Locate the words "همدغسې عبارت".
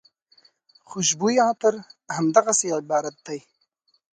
2.15-3.15